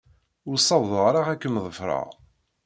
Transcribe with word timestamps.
Ur 0.49 0.57
ssawḍeɣ 0.59 0.99
ara 1.09 1.21
ad 1.33 1.39
kem-ḍefreɣ. 1.41 2.07